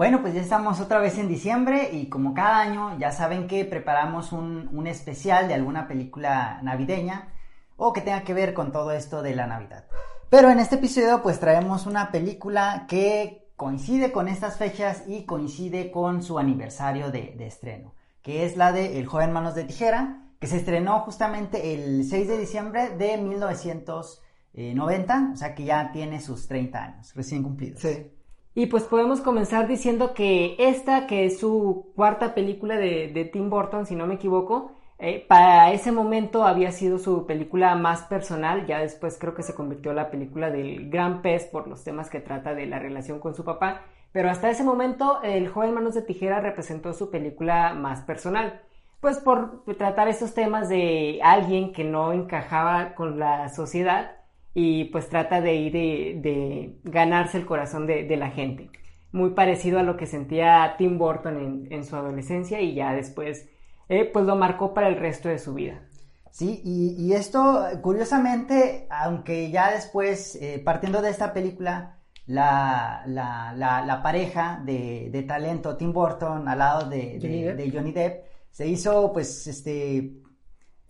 [0.00, 3.66] Bueno, pues ya estamos otra vez en diciembre y como cada año ya saben que
[3.66, 7.34] preparamos un, un, especial de alguna película navideña
[7.76, 9.84] o que tenga que ver con todo esto de la Navidad.
[10.30, 15.90] Pero en este episodio pues traemos una película que coincide con estas fechas y coincide
[15.90, 20.30] con su aniversario de, de estreno, que es la de El joven manos de tijera,
[20.40, 26.22] que se estrenó justamente el 6 de diciembre de 1990, o sea que ya tiene
[26.22, 27.82] sus 30 años recién cumplidos.
[27.82, 28.12] Sí.
[28.54, 33.48] Y pues podemos comenzar diciendo que esta, que es su cuarta película de, de Tim
[33.48, 38.66] Burton, si no me equivoco, eh, para ese momento había sido su película más personal,
[38.66, 42.10] ya después creo que se convirtió en la película del gran pez por los temas
[42.10, 43.80] que trata de la relación con su papá,
[44.12, 48.60] pero hasta ese momento El joven manos de tijera representó su película más personal,
[49.00, 54.19] pues por tratar estos temas de alguien que no encajaba con la sociedad
[54.54, 58.70] y pues trata de ir de, de ganarse el corazón de, de, la gente.
[59.12, 63.48] Muy parecido a lo que sentía Tim Burton en, en su adolescencia y ya después
[63.88, 65.82] eh, pues lo marcó para el resto de su vida.
[66.30, 73.52] Sí, y, y esto curiosamente, aunque ya después, eh, partiendo de esta película, la, la,
[73.56, 78.68] la, la pareja de, de, talento Tim Burton al lado de de Johnny Depp se
[78.68, 80.12] hizo pues este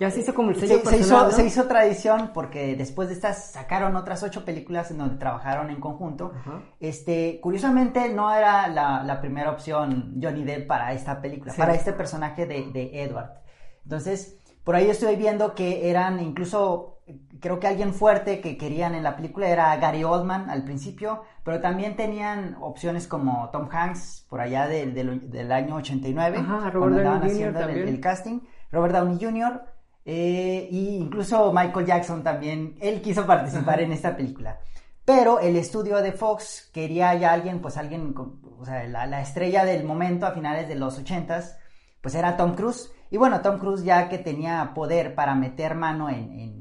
[0.01, 1.31] ya se hizo como el sello se, personal, se, hizo, ¿no?
[1.31, 5.79] se hizo tradición porque después de estas sacaron otras ocho películas en donde trabajaron en
[5.79, 6.33] conjunto.
[6.81, 11.59] Este, curiosamente no era la, la, primera opción Johnny Depp para esta película, sí.
[11.59, 13.43] para este personaje de, de, Edward.
[13.84, 17.03] Entonces, por ahí estoy viendo que eran incluso,
[17.38, 21.61] creo que alguien fuerte que querían en la película era Gary Oldman al principio, pero
[21.61, 26.97] también tenían opciones como Tom Hanks por allá de, de, del año 89, Ajá, cuando
[26.97, 28.41] estaban haciendo el, el casting.
[28.72, 29.61] Robert Downey Jr.,
[30.05, 34.61] eh, y incluso Michael Jackson también, él quiso participar en esta película.
[35.05, 39.65] Pero el estudio de Fox quería ya alguien, pues alguien, o sea, la, la estrella
[39.65, 41.59] del momento a finales de los ochentas,
[42.00, 42.93] pues era Tom Cruise.
[43.11, 46.59] Y bueno, Tom Cruise ya que tenía poder para meter mano en, en,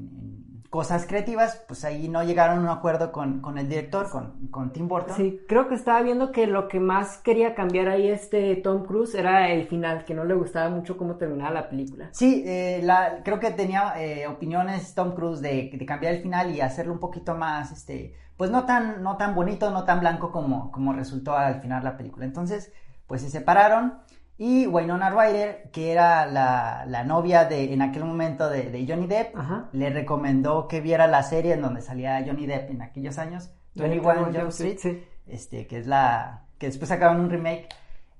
[0.70, 4.72] cosas creativas, pues ahí no llegaron a un acuerdo con, con el director, con, con,
[4.72, 5.16] Tim Burton.
[5.16, 9.16] Sí, creo que estaba viendo que lo que más quería cambiar ahí este Tom Cruise
[9.16, 12.10] era el final, que no le gustaba mucho cómo terminaba la película.
[12.12, 16.54] Sí, eh, la, creo que tenía eh, opiniones Tom Cruise de, de, cambiar el final
[16.54, 20.30] y hacerlo un poquito más, este, pues no tan, no tan bonito, no tan blanco
[20.30, 22.24] como, como resultó al final la película.
[22.24, 22.72] Entonces,
[23.08, 23.98] pues se separaron.
[24.42, 29.06] Y Winona Ryder, que era la, la, novia de, en aquel momento de, de Johnny
[29.06, 29.68] Depp, Ajá.
[29.72, 34.32] le recomendó que viera la serie en donde salía Johnny Depp en aquellos años, 21
[34.32, 35.04] Jump Street, sí.
[35.26, 37.68] este, que es la, que después sacaron un remake.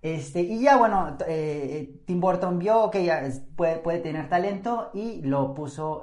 [0.03, 3.23] Este, y ya bueno, eh, Tim Burton vio que ya
[3.57, 6.03] puede, puede tener talento y lo puso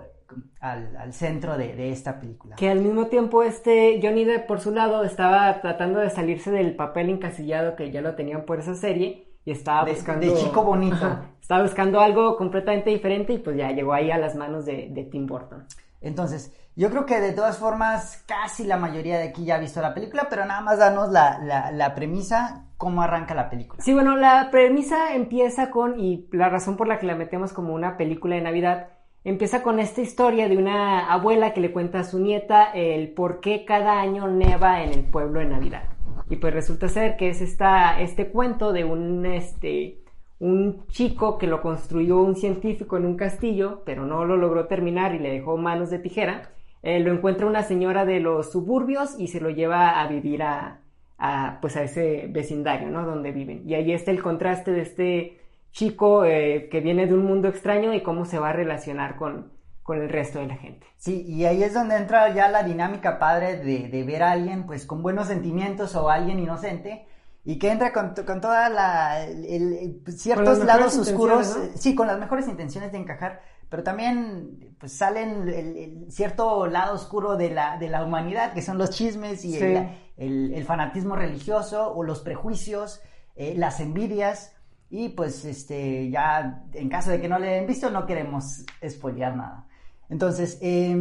[0.60, 2.56] al, al centro de, de, esta película.
[2.56, 6.76] Que al mismo tiempo este Johnny Depp por su lado estaba tratando de salirse del
[6.76, 10.28] papel encasillado que ya lo tenían por esa serie y estaba de, buscando...
[10.28, 10.98] De chico bonito.
[10.98, 14.90] Ajá, estaba buscando algo completamente diferente y pues ya llegó ahí a las manos de,
[14.92, 15.66] de, Tim Burton.
[16.02, 19.82] Entonces, yo creo que de todas formas casi la mayoría de aquí ya ha visto
[19.82, 23.82] la película, pero nada más danos la, la, la premisa, cómo arranca la película.
[23.82, 27.74] Sí, bueno, la premisa empieza con, y la razón por la que la metemos como
[27.74, 28.88] una película de Navidad,
[29.24, 33.40] empieza con esta historia de una abuela que le cuenta a su nieta el por
[33.40, 35.84] qué cada año neva en el pueblo en Navidad.
[36.30, 40.00] Y pues resulta ser que es esta, este cuento de un, este,
[40.40, 45.16] un chico que lo construyó un científico en un castillo, pero no lo logró terminar
[45.16, 46.50] y le dejó manos de tijera.
[46.84, 50.82] Eh, lo encuentra una señora de los suburbios y se lo lleva a vivir a,
[51.18, 53.06] a, pues a ese vecindario, ¿no?
[53.06, 53.64] Donde viven.
[53.68, 55.38] Y ahí está el contraste de este
[55.72, 59.52] chico eh, que viene de un mundo extraño y cómo se va a relacionar con,
[59.88, 60.86] con el resto de la gente.
[60.98, 64.66] Sí, y ahí es donde entra ya la dinámica padre de, de ver a alguien
[64.66, 67.08] pues con buenos sentimientos o a alguien inocente
[67.46, 71.64] y que entra con, con toda la el, el, ciertos lados oscuros, ¿no?
[71.76, 73.40] sí, con las mejores intenciones de encajar,
[73.70, 78.78] pero también pues salen el, cierto lado oscuro de la, de la humanidad, que son
[78.78, 79.78] los chismes y sí.
[80.18, 83.02] el, fanatismo religioso o los prejuicios,
[83.38, 84.54] eh, las envidias.
[84.90, 89.38] Y pues este ya en caso de que no le hayan visto no queremos spoilear
[89.38, 89.68] nada.
[90.10, 90.96] Entonces, eh,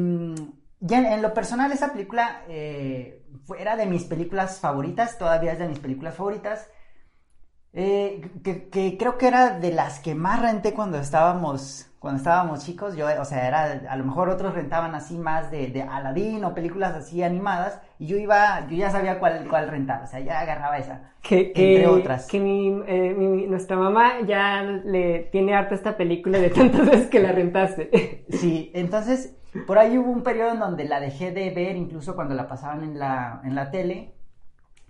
[0.80, 3.24] ya en, en, lo personal esa película, eh,
[3.58, 6.68] era de mis películas favoritas, todavía es de mis películas favoritas.
[7.78, 12.96] Eh, que, creo que era de las que más renté cuando estábamos cuando estábamos chicos,
[12.96, 16.54] yo, o sea, era, a lo mejor otros rentaban así más de, de Aladdin o
[16.54, 20.38] películas así animadas, y yo iba, yo ya sabía cuál, cuál rentar, o sea, ya
[20.38, 22.28] agarraba esa, que, entre otras.
[22.28, 27.20] Que eh, mi, nuestra mamá ya le tiene harta esta película de tantas veces que
[27.20, 28.24] la rentaste.
[28.30, 29.36] Sí, entonces,
[29.66, 32.84] por ahí hubo un periodo en donde la dejé de ver, incluso cuando la pasaban
[32.84, 34.15] en la, en la tele,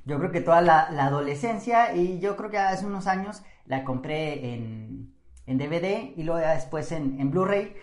[0.06, 3.85] yo creo que toda la, la adolescencia, y yo creo que hace unos años la
[3.85, 5.17] compré en
[5.47, 7.75] en DVD y luego después en, Blu-ray.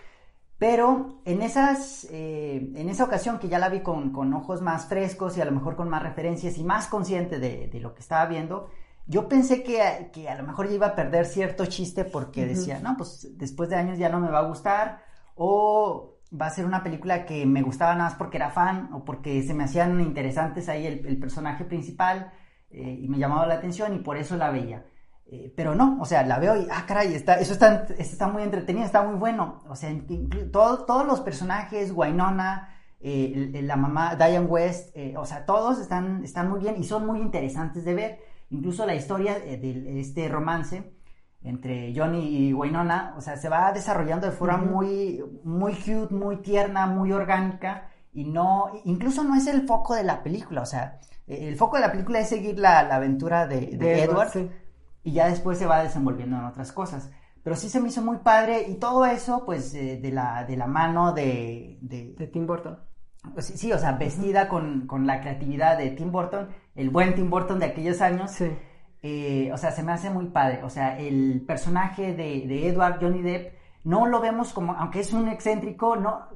[0.57, 5.37] Pero en, esas, eh, en esa ocasión que ya la vi con, ojos más frescos
[5.37, 8.69] y a lo mejor con más referencias y más consciente de, lo que estaba viendo,
[9.05, 12.95] yo pensé que, a lo mejor ya iba a perder cierto chiste porque decía, no,
[12.95, 15.03] pues después de años ya no me va a gustar
[15.35, 19.05] o va a ser una película que me gustaba nada más porque era fan o
[19.05, 22.31] porque se me hacían interesantes ahí el, personaje principal
[22.69, 24.85] eh, y me llamaba la atención y por eso la veía.
[25.25, 28.43] Eh, pero no, o sea, la veo y, ah, caray, está, eso está, está muy
[28.43, 29.63] entretenido, está muy bueno.
[29.67, 29.89] O sea,
[30.51, 32.69] todos los personajes, Wainona,
[32.99, 37.05] eh, la mamá, Diane West, eh, o sea, todos están, están muy bien y son
[37.05, 38.19] muy interesantes de ver.
[38.49, 40.93] Incluso la historia de este romance
[41.43, 46.37] entre Johnny y Wainona, o sea, se va desarrollando de forma muy, muy cute, muy
[46.37, 50.99] tierna, muy orgánica y no, incluso no es el foco de la película, o sea,
[51.27, 54.31] el foco de la película es seguir la, aventura de, Edward,
[55.03, 57.09] y ya después se va desenvolviendo en otras cosas.
[57.43, 60.55] Pero sí se me hizo muy padre y todo eso, pues, eh, de, la, de
[60.55, 61.77] la mano de...
[61.81, 62.79] De, Tim Burton.
[63.33, 67.59] Pues, sí, o sea, vestida con, la creatividad de Tim Burton, el buen Tim Burton
[67.59, 68.31] de aquellos años.
[68.31, 68.49] Sí.
[69.03, 70.63] Eh, o sea, se me hace muy padre.
[70.63, 73.53] O sea, el personaje de, de, Edward Johnny Depp
[73.83, 76.29] no lo vemos como, aunque es un excéntrico, no,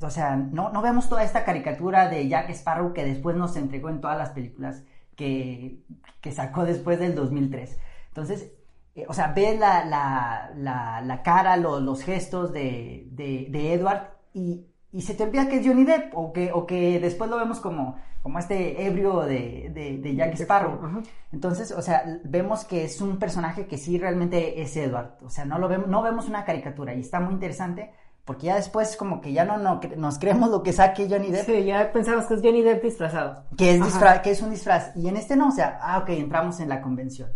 [0.00, 3.90] o sea, no, no vemos toda esta caricatura de Jack Sparrow que después nos entregó
[3.90, 4.84] en todas las películas
[5.14, 5.84] que,
[6.22, 7.78] que sacó después del 2003.
[8.08, 8.52] Entonces,
[8.94, 15.02] eh, o sea, ves la, la, la, cara, los gestos de, de, Edward y, y,
[15.02, 17.96] se te olvida que es Johnny Depp o que, o que después lo vemos como,
[18.22, 21.02] como este ebrio de, de Jack Sparrow.
[21.32, 25.16] Entonces, o sea, vemos que es un personaje que sí realmente es Edward.
[25.22, 27.90] O sea, no, lo vemos, no vemos una caricatura y está muy interesante.
[28.24, 31.44] Porque ya después como que ya no, no nos creemos lo que saque Johnny Depp.
[31.44, 33.44] Sí, ya pensamos que es Johnny Depp disfrazado.
[33.56, 33.82] Que es,
[34.22, 34.96] que es un disfraz.
[34.96, 37.28] Y en este no, o sea, ah, ok, entramos en la convención.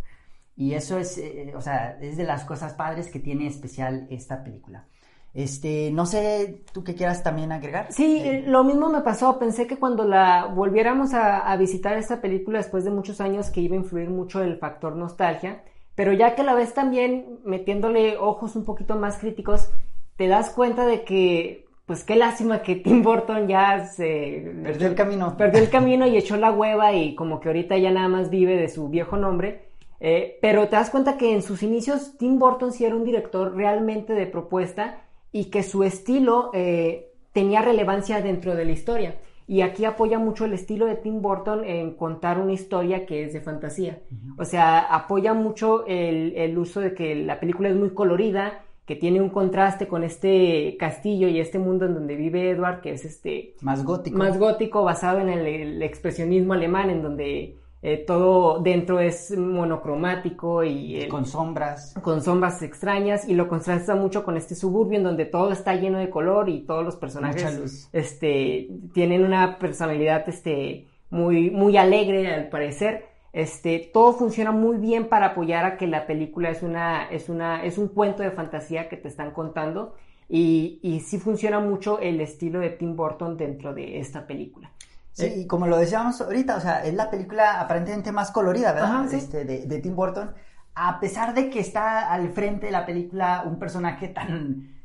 [0.57, 4.43] Y eso es, eh, o sea, es de las cosas padres que tiene especial esta
[4.43, 4.87] película.
[5.35, 7.93] Este, no sé, ¿tú qué quieras también agregar?
[7.93, 9.39] Sí, eh, lo mismo me pasó.
[9.39, 13.75] Pensé que cuando la volviéramos a, visitar esta película después de muchos años que iba
[13.75, 15.63] a influir mucho el factor nostalgia,
[15.95, 19.71] pero ya que la ves también metiéndole ojos un poquito más críticos,
[20.17, 24.53] te das cuenta de que, pues qué lástima que Tim Burton ya se...
[24.63, 25.37] Perdió el camino.
[25.37, 28.57] Perdió el camino y echó la hueva y como que ahorita ya nada más vive
[28.57, 29.69] de su viejo nombre
[30.01, 33.55] eh, pero te das cuenta que en sus inicios Tim Burton sí era un director
[33.57, 35.03] realmente de propuesta
[35.33, 39.17] y que su estilo eh, tenía relevancia dentro de la historia.
[39.47, 43.33] Y aquí apoya mucho el estilo de Tim Burton en contar una historia que es
[43.33, 43.99] de fantasía.
[44.37, 48.95] O sea, apoya mucho el, el, uso de que la película es muy colorida, que
[48.95, 53.07] tiene un contraste con este castillo y este mundo en donde vive Edward, que es
[53.07, 53.55] este...
[53.63, 54.19] Más gótico.
[54.19, 61.07] Más gótico, basado en el expresionismo alemán, en donde eh, todo dentro es monocromático y...
[61.09, 61.95] con sombras.
[62.03, 65.99] Con sombras extrañas y lo contrasta mucho con este suburbio en donde todo está lleno
[65.99, 72.49] de color y todos los personajes este, tienen una personalidad este, muy, muy alegre al
[72.49, 73.07] parecer.
[73.33, 77.65] Este, todo funciona muy bien para apoyar a que la película es una, es una,
[77.65, 79.95] es un cuento de fantasía que te están contando
[80.29, 84.73] y, y sí funciona mucho el estilo de Tim Burton dentro de esta película.
[85.19, 89.13] Sí, y como lo decíamos ahorita, o sea, es la película aparentemente más colorida, ¿verdad?
[89.13, 90.33] este, de, Tim Burton.
[90.77, 94.79] A pesar de que está al frente de la película un personaje tan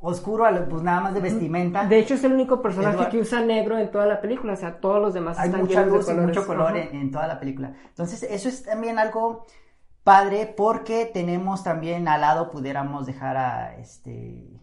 [0.00, 1.86] oscuro, pues nada más de vestimenta.
[1.86, 4.80] De hecho, es el único personaje que usa negro en toda la película, o sea,
[4.80, 7.74] todos los demás Hay mucha luz y mucho color en, toda la película.
[7.86, 9.46] Entonces, eso es también algo
[10.02, 14.60] padre porque tenemos también al lado, pudiéramos dejar a este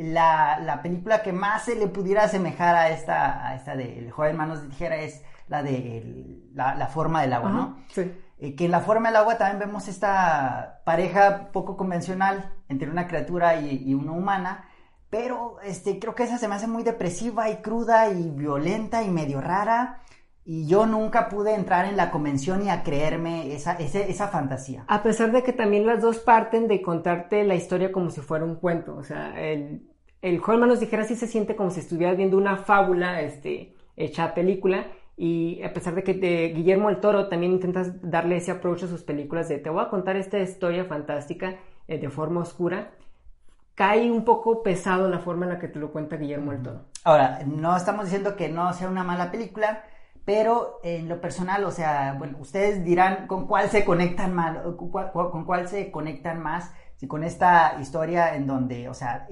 [0.00, 4.10] la, la, película que más se le pudiera asemejar a esta, a esta de El
[4.10, 7.78] joven manos de tijera es la de la, forma del agua, ¿no?
[7.88, 8.10] Sí.
[8.38, 13.06] Eh, que en la forma del agua también vemos esta pareja poco convencional entre una
[13.06, 14.64] criatura y, y una humana,
[15.10, 19.10] pero este, creo que esa se me hace muy depresiva y cruda y violenta y
[19.10, 20.00] medio rara.
[20.44, 24.84] Y yo nunca pude entrar en la convención y a creerme esa, esa, fantasía.
[24.88, 28.44] A pesar de que también las dos parten de contarte la historia como si fuera
[28.44, 28.96] un cuento.
[28.96, 29.88] O sea, el,
[30.20, 34.34] el Holman nos dijera si se siente como si estuviera viendo una fábula este, hecha
[34.34, 34.86] película.
[35.16, 36.14] y a pesar de que
[36.54, 39.90] Guillermo el Toro también intenta darle ese approach a sus películas de te voy a
[39.90, 41.56] contar esta historia fantástica
[41.86, 42.92] eh, de forma oscura,
[43.74, 46.86] cae un poco pesado la forma en la que te lo cuenta Guillermo el Toro.
[47.04, 49.84] Ahora, no estamos diciendo que no sea una mala película,
[50.24, 55.44] pero en lo personal, o sea, bueno, ustedes dirán con cuál se conectan más, con
[55.44, 59.26] cuál se conectan más, si con esta historia en donde, o sea,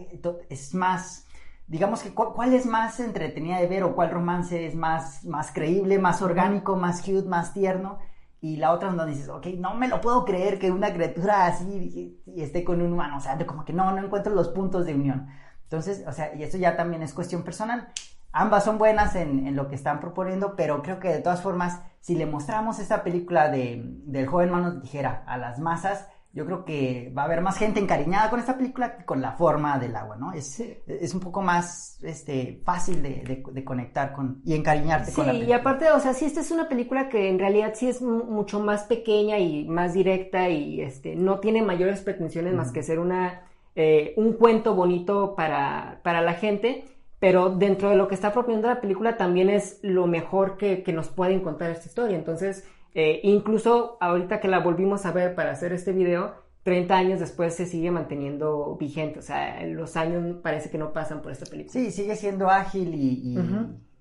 [0.49, 1.27] es más,
[1.69, 6.01] digamos que cuál, es más entretenida de ver o cuál romance es más, más creíble,
[6.01, 7.99] más orgánico, más cute, más tierno.
[8.41, 12.19] Y la otra donde dices, ok, no me lo puedo creer que una criatura así
[12.27, 14.95] y esté con un humano, o sea, como que no, no encuentro los puntos de
[14.95, 15.29] unión.
[15.65, 17.87] Entonces, o sea, y eso ya también es cuestión personal.
[18.33, 22.15] Ambas son buenas en, lo que están proponiendo, pero creo que de todas formas, si
[22.15, 26.65] le mostramos esta película de, del joven mano de tijera a las masas, yo creo
[26.65, 29.97] que va a haber más gente encariñada con esta película que con la forma del
[29.97, 30.33] agua, ¿no?
[30.33, 35.57] Es, es un poco más este, fácil de, conectar con y encariñarte con la película.
[35.57, 38.61] y aparte, o sea, sí, esta es una película que en realidad sí es mucho
[38.61, 43.43] más pequeña y más directa y este, no tiene mayores pretensiones más que ser una,
[43.75, 46.85] eh, un cuento bonito para, para la gente
[47.21, 51.09] pero dentro de lo que está proponiendo la película también es lo mejor que, nos
[51.09, 52.17] puede contar esta historia.
[52.17, 57.21] Entonces, eh, incluso ahorita que la volvimos a ver para hacer este video, 30 años
[57.21, 59.19] después se sigue manteniendo vigente.
[59.19, 61.73] O sea, los años parece que no pasan por esta película.
[61.73, 63.39] Sí, sigue siendo ágil y,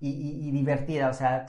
[0.00, 1.10] y, divertida.
[1.10, 1.44] O sea,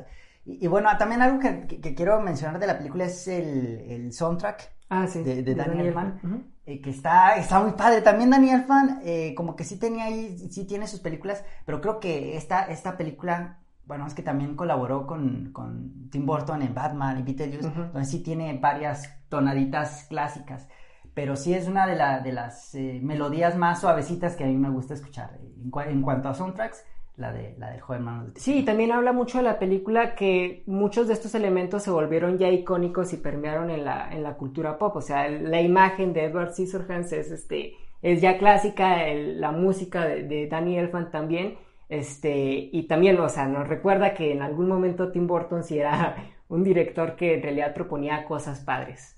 [0.46, 5.56] y, bueno, también algo que, quiero mencionar de la película es el, soundtrack ah, de,
[5.56, 6.52] Daniel Mann.
[6.66, 8.02] Eh, que está, está muy padre.
[8.02, 12.00] También Daniel Fan, eh, como que sí tenía ahí, sí tiene sus películas, pero creo
[12.00, 17.18] que esta, esta película, bueno, es que también colaboró con, con Tim Burton en Batman
[17.18, 20.68] y Beetlejuice, entonces sí tiene varias tonaditas clásicas,
[21.16, 24.70] pero sí es una de, de las eh, melodías más suavecitas que a mí me
[24.70, 25.40] gusta escuchar.
[25.42, 26.86] En, en cuanto a soundtracks,
[27.22, 30.64] la, de, la del joven Manos de Sí, también habla mucho de la película que
[30.66, 34.78] muchos de estos elementos se volvieron ya icónicos y permearon en la, en la cultura
[34.78, 34.96] pop.
[34.98, 40.48] O sea, la imagen de Edward Scissorhands es, este, es ya clásica, la música de,
[40.48, 41.58] Danny Elfman también.
[41.88, 46.16] Este, y también, o sea, nos recuerda que en algún momento Tim Burton sí era
[46.50, 49.18] un director que en realidad proponía cosas padres.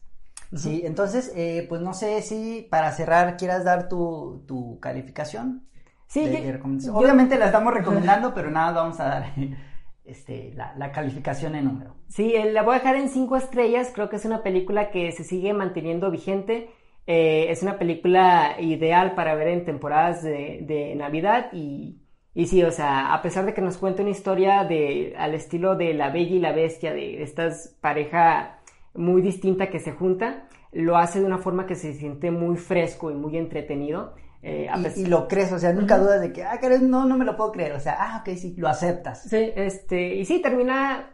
[0.55, 5.67] Sí, entonces, eh, pues no sé si para cerrar quieras dar tu, tu calificación.
[6.13, 6.29] Sí,
[6.93, 9.33] Obviamente la estamos recomendando, pero nada, vamos a dar
[10.05, 11.95] este, la, calificación en número.
[12.07, 13.91] Sí, la voy a dejar en cinco estrellas.
[13.95, 16.69] Creo que es una película que se sigue manteniendo vigente.
[17.07, 21.97] Eh, es una película ideal para ver en temporadas de, Navidad y,
[22.35, 25.75] y, sí, o sea, a pesar de que nos cuenta una historia de, al estilo
[25.75, 27.49] de La Bella y la Bestia, de esta
[27.81, 28.59] pareja
[28.93, 33.09] muy distinta que se junta, lo hace de una forma que se siente muy fresco
[33.09, 34.13] y muy entretenido.
[34.45, 37.37] Eh, y, lo crees, o sea, nunca dudas de que, ah, no, no me lo
[37.37, 39.23] puedo creer, o sea, ah, ok, sí, lo aceptas.
[39.23, 41.11] Sí, este, y sí, termina,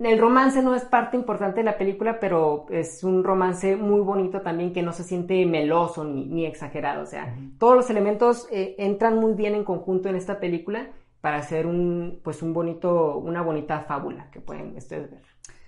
[0.00, 4.40] el romance no es parte importante de la película, pero es un romance muy bonito
[4.40, 8.74] también que no se siente meloso ni, ni exagerado, o sea, todos los elementos eh,
[8.78, 10.88] entran muy bien en conjunto en esta película
[11.20, 15.22] para hacer un, pues un bonito, una bonita fábula que pueden ustedes ver.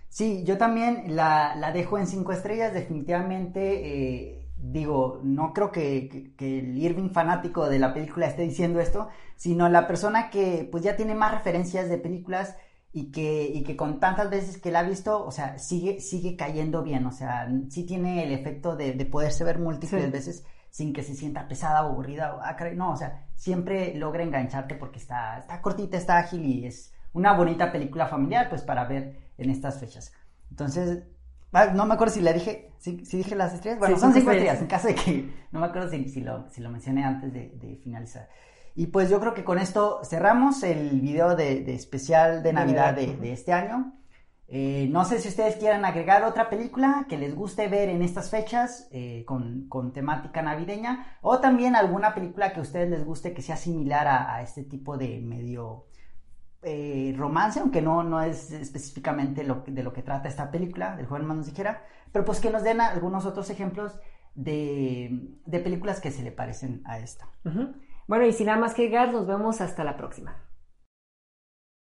[0.08, 6.32] Sí, yo también la, la dejo en cinco estrellas, definitivamente, eh, digo, no creo que,
[6.38, 10.96] el Irving fanático de la película esté diciendo esto, sino la persona que pues ya
[10.96, 12.56] tiene más referencias de películas
[12.92, 16.36] y que, y que con tantas veces que la ha visto, o sea, sigue, sigue
[16.36, 21.02] cayendo bien, o sea, sí tiene el efecto de, poderse ver múltiples veces sin que
[21.02, 22.38] se sienta pesada o aburrida,
[22.74, 27.34] no, o sea, siempre logra engancharte porque está, está cortita, está ágil y es una
[27.34, 30.12] bonita película familiar, pues para ver en estas fechas.
[30.50, 31.02] Entonces,
[31.52, 33.78] no me acuerdo si le dije, si, dije las estrellas.
[33.78, 36.70] Bueno, son cinco estrellas, en caso de que no me acuerdo si, lo, si lo,
[36.70, 38.28] mencioné antes de, finalizar.
[38.74, 43.32] Y pues yo creo que con esto cerramos el video de, especial de Navidad de,
[43.32, 43.94] este año.
[44.48, 48.30] Eh, no sé si ustedes quieran agregar otra película que les guste ver en estas
[48.30, 53.34] fechas eh, con, con, temática navideña o también alguna película que a ustedes les guste
[53.34, 55.86] que sea similar a este tipo de medio
[56.68, 61.06] eh, romance, aunque no, no es específicamente lo, de lo que trata esta película, del
[61.06, 63.92] joven manos dijera, pero pues que nos den algunos otros ejemplos
[64.34, 67.28] de, películas que se le parecen a esta.
[68.08, 70.42] Bueno, y sin nada más que llegar, nos vemos hasta la próxima.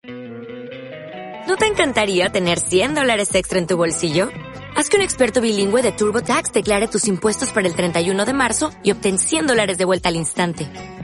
[0.03, 4.27] ¿No te encantaría tener 100 dólares extra en tu bolsillo?
[4.75, 8.69] Haz que un experto bilingüe de TurboTax declare tus impuestos para el 31 de marzo
[8.83, 10.67] y obtén 100 dólares de vuelta al instante.